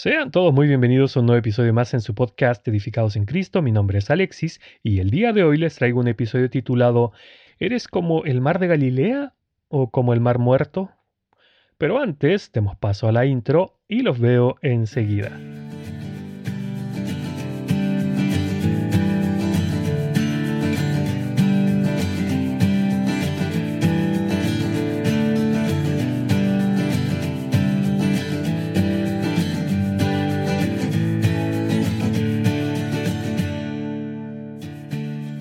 [0.00, 3.62] Sean todos muy bienvenidos a un nuevo episodio más en su podcast Edificados en Cristo.
[3.62, 7.10] Mi nombre es Alexis y el día de hoy les traigo un episodio titulado
[7.58, 9.34] ¿Eres como el mar de Galilea
[9.66, 10.92] o como el mar muerto?
[11.78, 15.36] Pero antes, demos paso a la intro y los veo enseguida.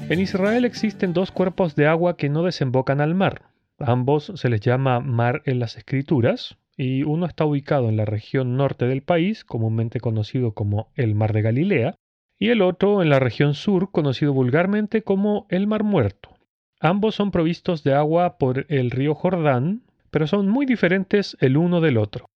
[0.10, 3.42] En Israel existen dos cuerpos de agua que no desembocan al mar.
[3.78, 8.56] Ambos se les llama mar en las escrituras, y uno está ubicado en la región
[8.56, 11.96] norte del país, comúnmente conocido como el Mar de Galilea,
[12.40, 16.30] y el otro en la región sur, conocido vulgarmente como el Mar Muerto.
[16.80, 21.82] Ambos son provistos de agua por el río Jordán, pero son muy diferentes el uno
[21.82, 22.30] del otro.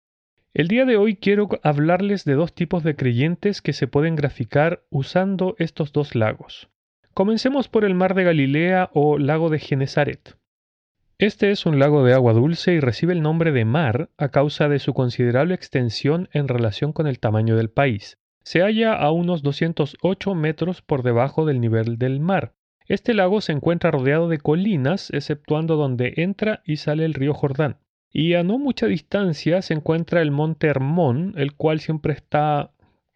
[0.54, 4.82] El día de hoy quiero hablarles de dos tipos de creyentes que se pueden graficar
[4.90, 6.69] usando estos dos lagos.
[7.20, 10.38] Comencemos por el mar de Galilea o lago de Genezaret.
[11.18, 14.70] Este es un lago de agua dulce y recibe el nombre de mar a causa
[14.70, 18.16] de su considerable extensión en relación con el tamaño del país.
[18.42, 22.54] Se halla a unos 208 metros por debajo del nivel del mar.
[22.86, 27.76] Este lago se encuentra rodeado de colinas, exceptuando donde entra y sale el río Jordán.
[28.10, 32.72] Y a no mucha distancia se encuentra el monte Hermón, el cual siempre está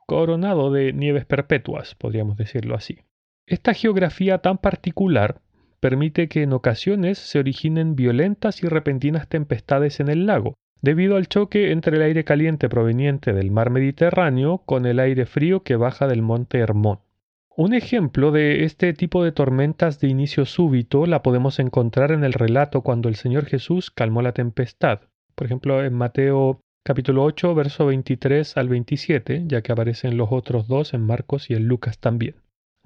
[0.06, 2.98] coronado de nieves perpetuas, podríamos decirlo así.
[3.46, 5.42] Esta geografía tan particular
[5.78, 11.28] permite que en ocasiones se originen violentas y repentinas tempestades en el lago, debido al
[11.28, 16.06] choque entre el aire caliente proveniente del mar Mediterráneo con el aire frío que baja
[16.06, 17.00] del monte Hermón.
[17.54, 22.32] Un ejemplo de este tipo de tormentas de inicio súbito la podemos encontrar en el
[22.32, 25.00] relato cuando el Señor Jesús calmó la tempestad.
[25.34, 30.66] Por ejemplo, en Mateo capítulo 8, verso 23 al 27, ya que aparecen los otros
[30.66, 32.36] dos en Marcos y en Lucas también.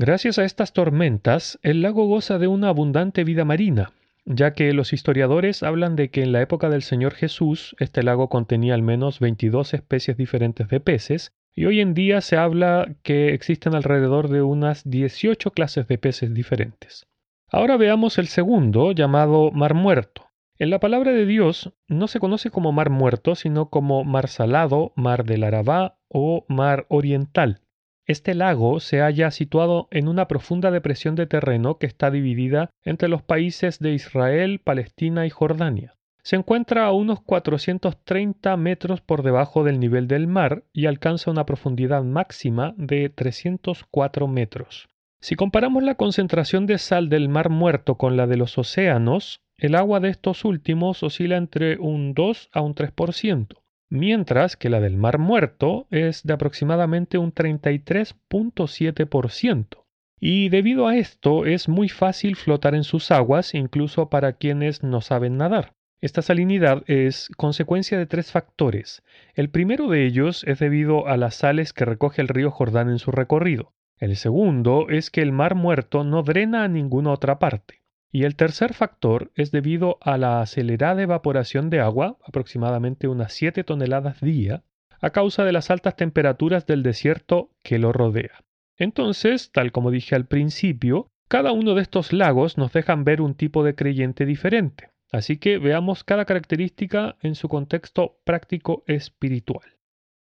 [0.01, 3.91] Gracias a estas tormentas, el lago goza de una abundante vida marina,
[4.27, 8.29] ya que los historiadores hablan de que en la época del Señor Jesús este lago
[8.29, 13.35] contenía al menos 22 especies diferentes de peces, y hoy en día se habla que
[13.35, 17.08] existen alrededor de unas 18 clases de peces diferentes.
[17.51, 20.29] Ahora veamos el segundo, llamado Mar Muerto.
[20.61, 24.92] En la palabra de Dios no se conoce como Mar Muerto, sino como Mar Salado,
[24.95, 27.63] Mar del Arabá o Mar Oriental.
[28.08, 33.07] Este lago se halla situado en una profunda depresión de terreno que está dividida entre
[33.07, 35.92] los países de Israel, Palestina y Jordania.
[36.23, 41.45] Se encuentra a unos 430 metros por debajo del nivel del mar y alcanza una
[41.45, 44.89] profundidad máxima de 304 metros.
[45.20, 49.75] Si comparamos la concentración de sal del mar muerto con la de los océanos, el
[49.75, 53.58] agua de estos últimos oscila entre un 2 a un 3%
[53.91, 59.85] mientras que la del Mar Muerto es de aproximadamente un 33.7%.
[60.21, 65.01] Y debido a esto es muy fácil flotar en sus aguas incluso para quienes no
[65.01, 65.75] saben nadar.
[66.01, 69.03] Esta salinidad es consecuencia de tres factores.
[69.35, 73.01] El primero de ellos es debido a las sales que recoge el río Jordán en
[73.01, 73.73] su recorrido.
[73.99, 77.77] El segundo es que el mar muerto no drena a ninguna otra parte.
[78.11, 83.64] Y el tercer factor es debido a la acelerada evaporación de agua, aproximadamente unas 7
[83.64, 84.63] toneladas día,
[85.01, 88.45] a causa de las altas temperaturas del desierto que lo rodea.
[88.77, 93.35] Entonces, tal como dije al principio, cada uno de estos lagos nos dejan ver un
[93.35, 94.90] tipo de creyente diferente.
[95.11, 99.77] Así que veamos cada característica en su contexto práctico espiritual.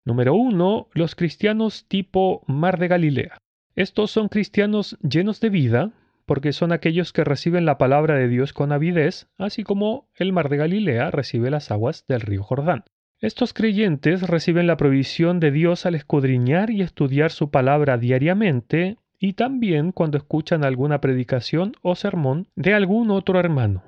[0.03, 0.89] Número 1.
[0.93, 3.37] Los cristianos tipo Mar de Galilea.
[3.75, 5.91] Estos son cristianos llenos de vida,
[6.25, 10.49] porque son aquellos que reciben la palabra de Dios con avidez, así como el mar
[10.49, 12.83] de Galilea recibe las aguas del río Jordán.
[13.21, 19.33] Estos creyentes reciben la provisión de Dios al escudriñar y estudiar su palabra diariamente y
[19.33, 23.83] también cuando escuchan alguna predicación o sermón de algún otro hermano.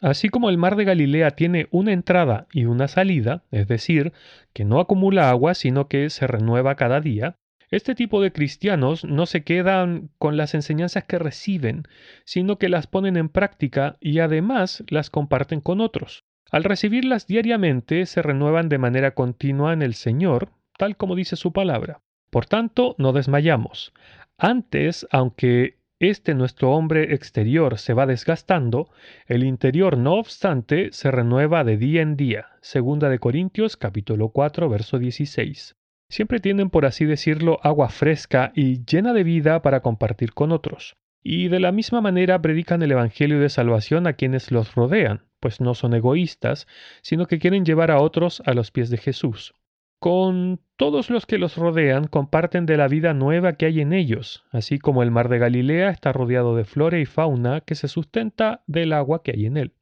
[0.00, 4.12] Así como el mar de Galilea tiene una entrada y una salida, es decir,
[4.52, 7.36] que no acumula agua sino que se renueva cada día,
[7.70, 11.84] este tipo de cristianos no se quedan con las enseñanzas que reciben,
[12.24, 16.24] sino que las ponen en práctica y además las comparten con otros.
[16.50, 20.48] Al recibirlas diariamente se renuevan de manera continua en el Señor,
[20.78, 22.00] tal como dice su palabra.
[22.30, 23.92] Por tanto, no desmayamos.
[24.38, 28.88] Antes, aunque este nuestro hombre exterior se va desgastando,
[29.26, 32.46] el interior no obstante se renueva de día en día.
[32.62, 35.74] Segunda de Corintios capítulo 4 verso 16
[36.08, 40.96] siempre tienen, por así decirlo, agua fresca y llena de vida para compartir con otros.
[41.22, 45.60] Y de la misma manera predican el Evangelio de salvación a quienes los rodean, pues
[45.60, 46.66] no son egoístas,
[47.02, 49.54] sino que quieren llevar a otros a los pies de Jesús.
[50.00, 54.44] con todos los que los rodean comparten de la vida nueva que hay en ellos,
[54.52, 58.62] así como el mar de Galilea está rodeado de flora y fauna que se sustenta
[58.66, 59.72] del agua que hay en él.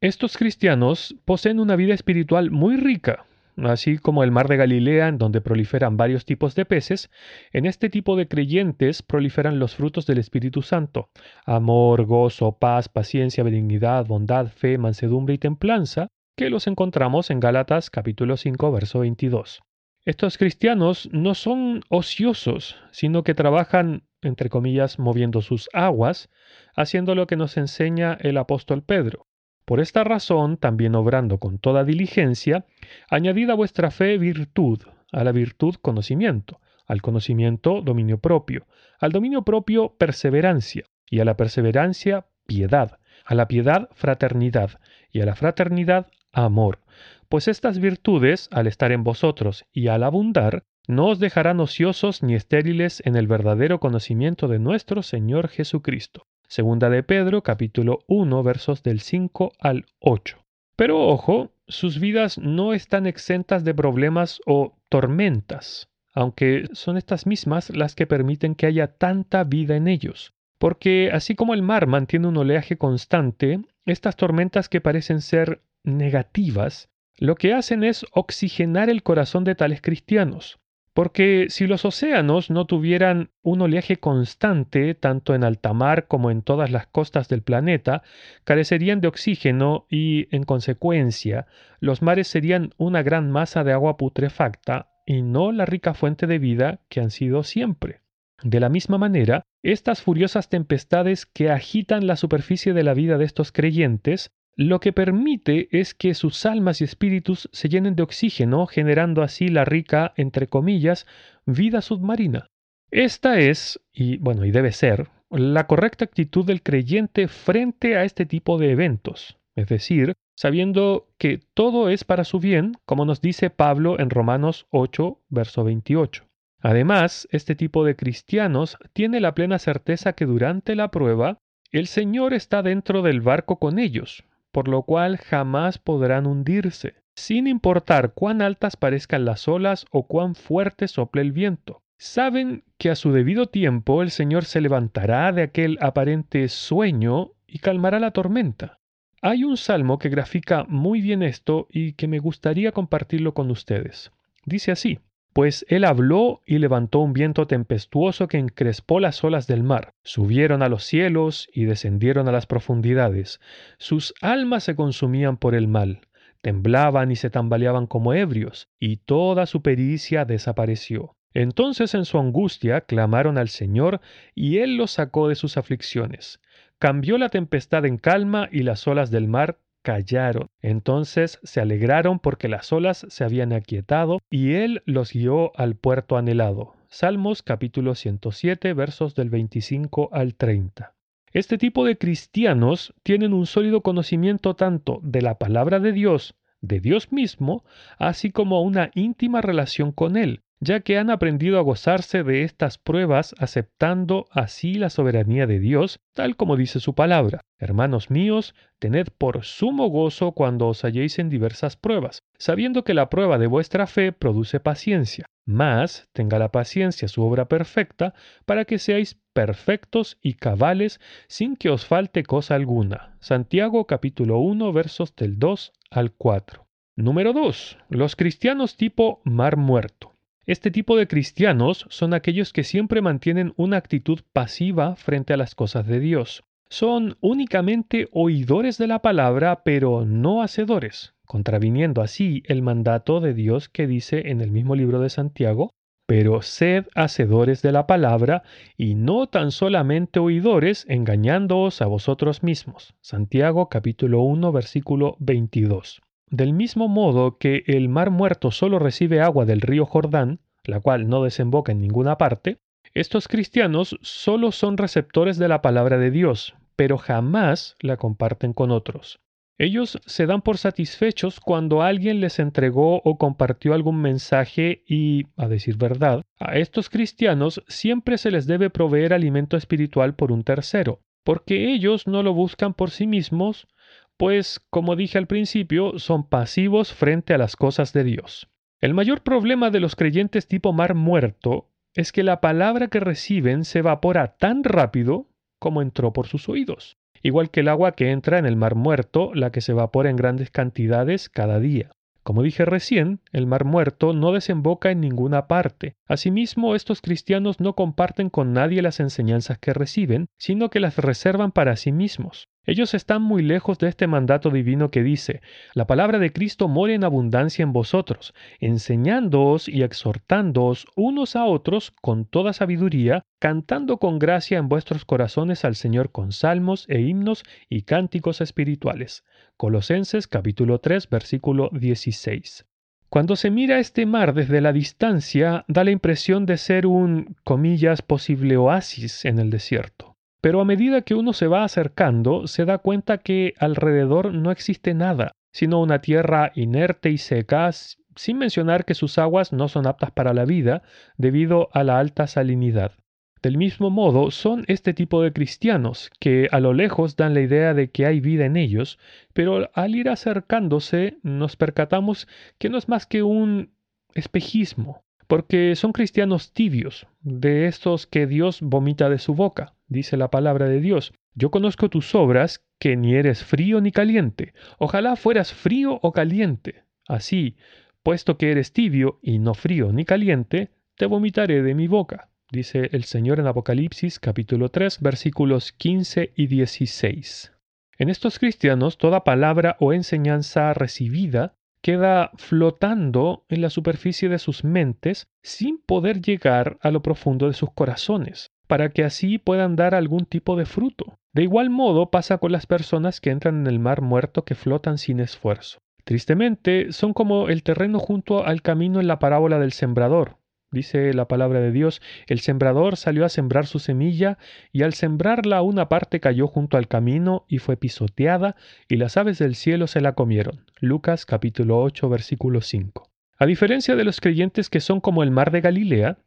[0.00, 5.18] Estos cristianos poseen una vida espiritual muy rica, así como el mar de Galilea, en
[5.18, 7.10] donde proliferan varios tipos de peces,
[7.52, 11.10] en este tipo de creyentes proliferan los frutos del Espíritu Santo,
[11.44, 17.90] amor, gozo, paz, paciencia, benignidad, bondad, fe, mansedumbre y templanza, que los encontramos en Gálatas
[17.90, 19.62] capítulo 5, verso 22.
[20.04, 26.28] Estos cristianos no son ociosos, sino que trabajan, entre comillas, moviendo sus aguas,
[26.76, 29.26] haciendo lo que nos enseña el apóstol Pedro.
[29.64, 32.66] Por esta razón, también obrando con toda diligencia,
[33.08, 34.80] añadid a vuestra fe virtud,
[35.10, 38.66] a la virtud conocimiento, al conocimiento dominio propio,
[39.00, 44.80] al dominio propio perseverancia, y a la perseverancia piedad, a la piedad fraternidad,
[45.10, 46.80] y a la fraternidad amor.
[47.28, 52.34] Pues estas virtudes, al estar en vosotros y al abundar, no os dejarán ociosos ni
[52.34, 56.26] estériles en el verdadero conocimiento de nuestro Señor Jesucristo.
[56.48, 60.38] Segunda de Pedro, capítulo 1, versos del 5 al 8.
[60.76, 67.70] Pero ojo, sus vidas no están exentas de problemas o tormentas, aunque son estas mismas
[67.70, 70.32] las que permiten que haya tanta vida en ellos.
[70.58, 76.88] Porque así como el mar mantiene un oleaje constante, estas tormentas que parecen ser negativas,
[77.18, 80.58] lo que hacen es oxigenar el corazón de tales cristianos.
[80.94, 86.42] Porque si los océanos no tuvieran un oleaje constante, tanto en alta mar como en
[86.42, 88.02] todas las costas del planeta,
[88.44, 91.46] carecerían de oxígeno y, en consecuencia,
[91.80, 96.38] los mares serían una gran masa de agua putrefacta y no la rica fuente de
[96.38, 98.00] vida que han sido siempre.
[98.44, 103.24] De la misma manera, estas furiosas tempestades que agitan la superficie de la vida de
[103.24, 108.66] estos creyentes lo que permite es que sus almas y espíritus se llenen de oxígeno,
[108.66, 111.06] generando así la rica, entre comillas,
[111.44, 112.46] vida submarina.
[112.90, 118.26] Esta es, y bueno, y debe ser, la correcta actitud del creyente frente a este
[118.26, 123.50] tipo de eventos, es decir, sabiendo que todo es para su bien, como nos dice
[123.50, 126.24] Pablo en Romanos 8, verso 28.
[126.60, 131.38] Además, este tipo de cristianos tiene la plena certeza que durante la prueba
[131.72, 134.24] el Señor está dentro del barco con ellos,
[134.54, 140.36] por lo cual jamás podrán hundirse, sin importar cuán altas parezcan las olas o cuán
[140.36, 141.82] fuerte sople el viento.
[141.98, 147.58] Saben que a su debido tiempo el Señor se levantará de aquel aparente sueño y
[147.58, 148.78] calmará la tormenta.
[149.22, 154.12] Hay un salmo que grafica muy bien esto y que me gustaría compartirlo con ustedes.
[154.46, 155.00] Dice así,
[155.34, 159.94] pues él habló y levantó un viento tempestuoso que encrespó las olas del mar.
[160.04, 163.40] Subieron a los cielos y descendieron a las profundidades.
[163.76, 166.02] Sus almas se consumían por el mal.
[166.40, 171.16] Temblaban y se tambaleaban como ebrios, y toda su pericia desapareció.
[171.32, 174.00] Entonces en su angustia clamaron al Señor,
[174.36, 176.40] y Él los sacó de sus aflicciones.
[176.78, 180.48] Cambió la tempestad en calma y las olas del mar callaron.
[180.62, 186.16] Entonces se alegraron porque las olas se habían aquietado y él los guió al puerto
[186.16, 186.72] anhelado.
[186.88, 190.94] Salmos capítulo 107 versos del 25 al 30.
[191.32, 196.80] Este tipo de cristianos tienen un sólido conocimiento tanto de la palabra de Dios, de
[196.80, 197.64] Dios mismo,
[197.98, 202.78] así como una íntima relación con Él, ya que han aprendido a gozarse de estas
[202.78, 207.40] pruebas aceptando así la soberanía de Dios, tal como dice su palabra.
[207.58, 213.10] Hermanos míos, tened por sumo gozo cuando os halléis en diversas pruebas, sabiendo que la
[213.10, 215.26] prueba de vuestra fe produce paciencia.
[215.46, 218.14] Mas tenga la paciencia su obra perfecta,
[218.46, 223.16] para que seáis perfectos y cabales sin que os falte cosa alguna.
[223.20, 226.66] Santiago capítulo 1 versos del 2 al 4.
[226.96, 227.78] Número 2.
[227.88, 230.13] Los cristianos tipo mar muerto.
[230.46, 235.54] Este tipo de cristianos son aquellos que siempre mantienen una actitud pasiva frente a las
[235.54, 236.44] cosas de Dios.
[236.68, 243.70] Son únicamente oidores de la palabra, pero no hacedores, contraviniendo así el mandato de Dios
[243.70, 245.70] que dice en el mismo libro de Santiago,
[246.06, 248.42] pero sed hacedores de la palabra
[248.76, 252.94] y no tan solamente oidores, engañándoos a vosotros mismos.
[253.00, 256.02] Santiago capítulo 1 versículo 22.
[256.34, 261.08] Del mismo modo que el mar muerto solo recibe agua del río Jordán, la cual
[261.08, 262.58] no desemboca en ninguna parte,
[262.92, 268.72] estos cristianos solo son receptores de la palabra de Dios, pero jamás la comparten con
[268.72, 269.20] otros.
[269.58, 275.46] Ellos se dan por satisfechos cuando alguien les entregó o compartió algún mensaje y, a
[275.46, 280.98] decir verdad, a estos cristianos siempre se les debe proveer alimento espiritual por un tercero,
[281.22, 283.68] porque ellos no lo buscan por sí mismos,
[284.16, 288.48] pues, como dije al principio, son pasivos frente a las cosas de Dios.
[288.80, 293.64] El mayor problema de los creyentes tipo mar muerto es que la palabra que reciben
[293.64, 295.28] se evapora tan rápido
[295.58, 299.32] como entró por sus oídos, igual que el agua que entra en el mar muerto,
[299.34, 301.92] la que se evapora en grandes cantidades cada día.
[302.22, 305.94] Como dije recién, el mar muerto no desemboca en ninguna parte.
[306.06, 311.52] Asimismo, estos cristianos no comparten con nadie las enseñanzas que reciben, sino que las reservan
[311.52, 312.48] para sí mismos.
[312.66, 315.42] Ellos están muy lejos de este mandato divino que dice,
[315.74, 321.90] la palabra de Cristo mora en abundancia en vosotros, enseñándoos y exhortándoos unos a otros
[322.00, 327.44] con toda sabiduría, cantando con gracia en vuestros corazones al Señor con salmos e himnos
[327.68, 329.24] y cánticos espirituales.
[329.58, 332.66] Colosenses capítulo 3 versículo 16.
[333.10, 338.02] Cuando se mira este mar desde la distancia, da la impresión de ser un, comillas,
[338.02, 340.13] posible oasis en el desierto.
[340.44, 344.92] Pero a medida que uno se va acercando, se da cuenta que alrededor no existe
[344.92, 350.10] nada, sino una tierra inerte y seca, sin mencionar que sus aguas no son aptas
[350.10, 350.82] para la vida
[351.16, 352.92] debido a la alta salinidad.
[353.40, 357.72] Del mismo modo, son este tipo de cristianos que a lo lejos dan la idea
[357.72, 358.98] de que hay vida en ellos,
[359.32, 363.72] pero al ir acercándose nos percatamos que no es más que un
[364.12, 370.30] espejismo, porque son cristianos tibios, de estos que Dios vomita de su boca dice la
[370.30, 371.14] palabra de Dios.
[371.34, 374.52] Yo conozco tus obras, que ni eres frío ni caliente.
[374.78, 376.84] Ojalá fueras frío o caliente.
[377.08, 377.56] Así,
[378.02, 382.90] puesto que eres tibio y no frío ni caliente, te vomitaré de mi boca, dice
[382.92, 387.52] el Señor en Apocalipsis capítulo 3 versículos 15 y 16.
[387.98, 394.64] En estos cristianos toda palabra o enseñanza recibida queda flotando en la superficie de sus
[394.64, 399.94] mentes sin poder llegar a lo profundo de sus corazones para que así puedan dar
[399.94, 401.18] algún tipo de fruto.
[401.32, 404.98] De igual modo pasa con las personas que entran en el mar muerto que flotan
[404.98, 405.78] sin esfuerzo.
[406.04, 410.36] Tristemente, son como el terreno junto al camino en la parábola del sembrador.
[410.70, 414.38] Dice la palabra de Dios, el sembrador salió a sembrar su semilla,
[414.72, 418.56] y al sembrarla una parte cayó junto al camino y fue pisoteada,
[418.88, 420.64] y las aves del cielo se la comieron.
[420.80, 423.08] Lucas capítulo 8 versículo 5.
[423.38, 426.18] A diferencia de los creyentes que son como el mar de Galilea,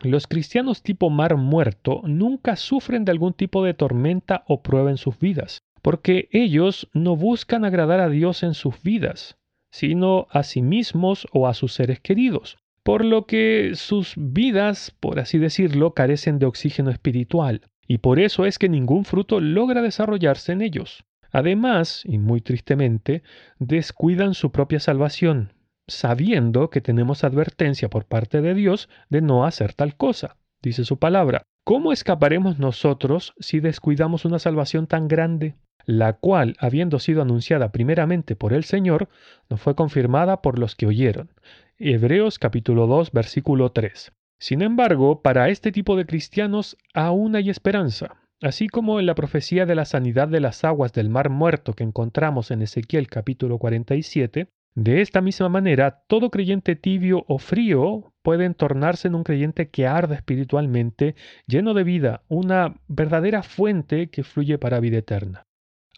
[0.00, 4.96] los cristianos tipo mar muerto nunca sufren de algún tipo de tormenta o prueba en
[4.96, 9.36] sus vidas, porque ellos no buscan agradar a Dios en sus vidas,
[9.70, 15.20] sino a sí mismos o a sus seres queridos, por lo que sus vidas, por
[15.20, 20.52] así decirlo, carecen de oxígeno espiritual, y por eso es que ningún fruto logra desarrollarse
[20.52, 21.04] en ellos.
[21.30, 23.22] Además, y muy tristemente,
[23.58, 25.52] descuidan su propia salvación,
[25.88, 30.36] sabiendo que tenemos advertencia por parte de Dios de no hacer tal cosa.
[30.62, 31.42] Dice su palabra.
[31.64, 35.56] ¿Cómo escaparemos nosotros si descuidamos una salvación tan grande?
[35.84, 39.08] la cual, habiendo sido anunciada primeramente por el Señor,
[39.48, 41.30] no fue confirmada por los que oyeron.
[41.78, 44.12] Hebreos capítulo 2 versículo 3.
[44.38, 48.16] Sin embargo, para este tipo de cristianos aún hay esperanza.
[48.40, 51.84] Así como en la profecía de la sanidad de las aguas del mar muerto que
[51.84, 58.48] encontramos en Ezequiel capítulo 47, de esta misma manera, todo creyente tibio o frío puede
[58.54, 61.14] tornarse en un creyente que arda espiritualmente,
[61.46, 65.42] lleno de vida, una verdadera fuente que fluye para vida eterna.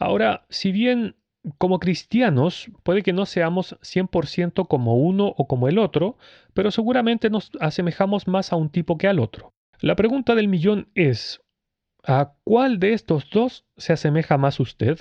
[0.01, 1.17] Ahora, si bien
[1.59, 6.17] como cristianos puede que no seamos 100% como uno o como el otro,
[6.55, 9.53] pero seguramente nos asemejamos más a un tipo que al otro.
[9.81, 11.43] La pregunta del millón es,
[12.03, 15.01] ¿a cuál de estos dos se asemeja más usted?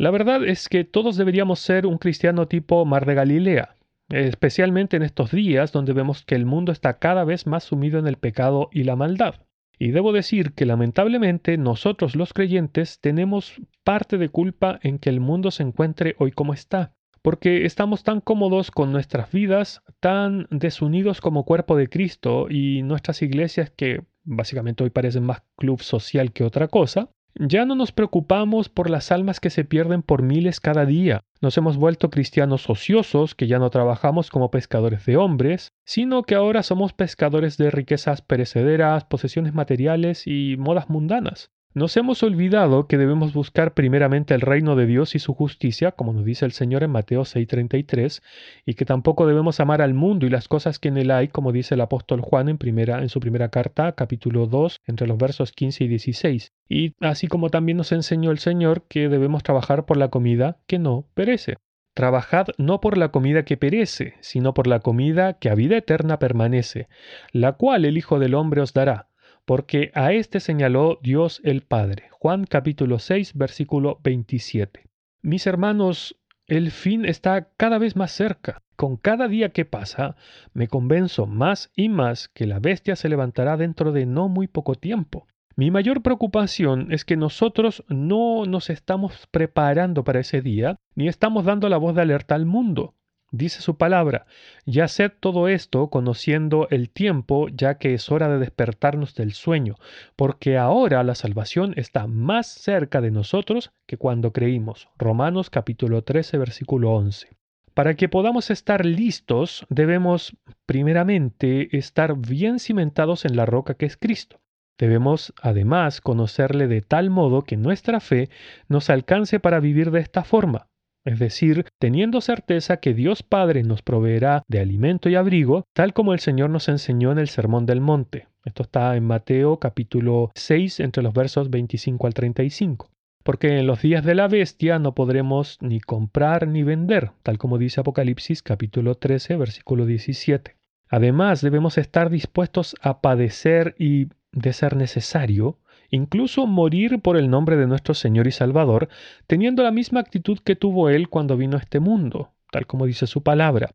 [0.00, 3.76] La verdad es que todos deberíamos ser un cristiano tipo Mar de Galilea,
[4.08, 8.06] especialmente en estos días donde vemos que el mundo está cada vez más sumido en
[8.06, 9.34] el pecado y la maldad.
[9.78, 15.20] Y debo decir que lamentablemente nosotros los creyentes tenemos parte de culpa en que el
[15.20, 21.20] mundo se encuentre hoy como está, porque estamos tan cómodos con nuestras vidas, tan desunidos
[21.20, 26.44] como cuerpo de Cristo y nuestras iglesias que básicamente hoy parecen más club social que
[26.44, 30.86] otra cosa, ya no nos preocupamos por las almas que se pierden por miles cada
[30.86, 31.20] día.
[31.40, 36.34] Nos hemos vuelto cristianos ociosos, que ya no trabajamos como pescadores de hombres, sino que
[36.34, 41.50] ahora somos pescadores de riquezas perecederas, posesiones materiales y modas mundanas.
[41.72, 46.12] Nos hemos olvidado que debemos buscar primeramente el reino de Dios y su justicia, como
[46.12, 48.22] nos dice el Señor en Mateo 6:33,
[48.66, 51.52] y que tampoco debemos amar al mundo y las cosas que en él hay, como
[51.52, 55.84] dice el apóstol Juan en, en su primera carta, capítulo 2, entre los versos 15
[55.84, 56.52] y 16.
[56.68, 60.80] Y así como también nos enseñó el Señor que debemos trabajar por la comida que
[60.80, 61.54] no perece.
[61.94, 66.18] Trabajad no por la comida que perece, sino por la comida que a vida eterna
[66.18, 66.88] permanece,
[67.30, 69.09] la cual el Hijo del Hombre os dará
[69.50, 72.04] porque a éste señaló Dios el Padre.
[72.12, 74.84] Juan capítulo 6, versículo 27.
[75.22, 76.16] Mis hermanos,
[76.46, 78.62] el fin está cada vez más cerca.
[78.76, 80.14] Con cada día que pasa,
[80.52, 84.76] me convenzo más y más que la bestia se levantará dentro de no muy poco
[84.76, 85.26] tiempo.
[85.56, 91.44] Mi mayor preocupación es que nosotros no nos estamos preparando para ese día, ni estamos
[91.44, 92.94] dando la voz de alerta al mundo.
[93.32, 94.26] Dice su palabra,
[94.66, 99.76] ya haced todo esto conociendo el tiempo, ya que es hora de despertarnos del sueño,
[100.16, 104.88] porque ahora la salvación está más cerca de nosotros que cuando creímos.
[104.98, 107.28] Romanos capítulo 13 versículo 11.
[107.72, 113.96] Para que podamos estar listos, debemos primeramente estar bien cimentados en la roca que es
[113.96, 114.40] Cristo.
[114.76, 118.28] Debemos además conocerle de tal modo que nuestra fe
[118.66, 120.69] nos alcance para vivir de esta forma,
[121.04, 126.12] es decir, teniendo certeza que Dios Padre nos proveerá de alimento y abrigo, tal como
[126.12, 128.28] el Señor nos enseñó en el Sermón del Monte.
[128.44, 132.90] Esto está en Mateo capítulo 6 entre los versos 25 al 35.
[133.22, 137.58] Porque en los días de la bestia no podremos ni comprar ni vender, tal como
[137.58, 140.56] dice Apocalipsis capítulo 13 versículo 17.
[140.88, 145.58] Además, debemos estar dispuestos a padecer y, de ser necesario,
[145.90, 148.88] incluso morir por el nombre de nuestro Señor y Salvador,
[149.26, 153.06] teniendo la misma actitud que tuvo Él cuando vino a este mundo, tal como dice
[153.06, 153.70] su palabra.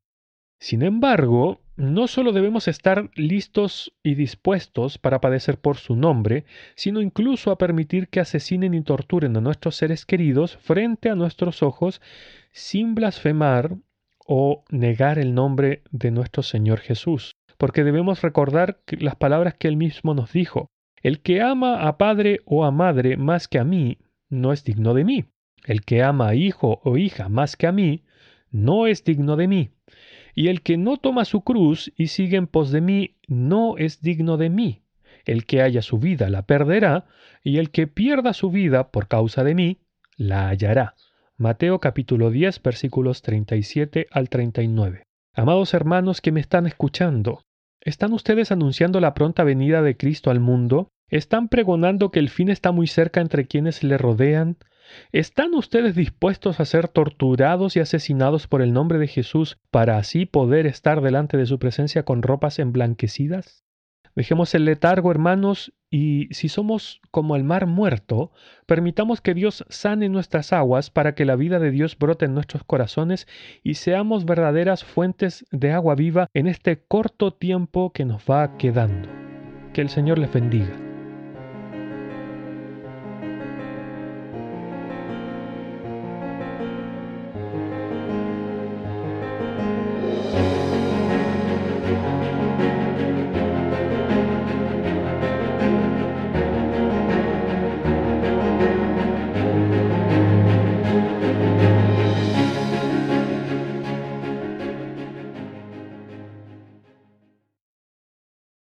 [0.60, 6.46] Sin embargo, no solo debemos estar listos y dispuestos para padecer por su nombre,
[6.76, 11.62] sino incluso a permitir que asesinen y torturen a nuestros seres queridos frente a nuestros
[11.62, 12.02] ojos
[12.52, 13.76] sin blasfemar
[14.26, 19.76] o negar el nombre de nuestro Señor Jesús, porque debemos recordar las palabras que Él
[19.76, 20.70] mismo nos dijo.
[21.06, 24.96] El que ama a padre o a madre más que a mí, no es digno
[24.96, 25.26] de mí.
[25.64, 28.02] El que ama a hijo o hija más que a mí,
[28.50, 29.70] no es digno de mí.
[30.34, 34.02] Y el que no toma su cruz y sigue en pos de mí, no es
[34.02, 34.82] digno de mí.
[35.26, 37.06] El que haya su vida la perderá,
[37.44, 39.78] y el que pierda su vida por causa de mí,
[40.18, 40.96] la hallará.
[41.38, 45.04] Mateo capítulo 10 versículos 37 al 39.
[45.36, 47.44] Amados hermanos que me están escuchando,
[47.80, 50.90] ¿están ustedes anunciando la pronta venida de Cristo al mundo?
[51.10, 54.58] ¿Están pregonando que el fin está muy cerca entre quienes le rodean?
[55.12, 60.26] ¿Están ustedes dispuestos a ser torturados y asesinados por el nombre de Jesús para así
[60.26, 63.64] poder estar delante de su presencia con ropas emblanquecidas?
[64.16, 68.32] Dejemos el letargo, hermanos, y si somos como el mar muerto,
[68.66, 72.64] permitamos que Dios sane nuestras aguas para que la vida de Dios brote en nuestros
[72.64, 73.28] corazones
[73.62, 79.10] y seamos verdaderas fuentes de agua viva en este corto tiempo que nos va quedando.
[79.74, 80.85] Que el Señor les bendiga.